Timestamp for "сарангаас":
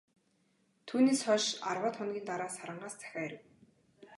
2.51-2.95